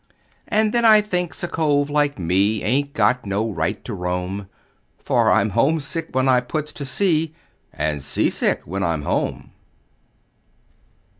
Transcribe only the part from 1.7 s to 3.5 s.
like me Ain't got no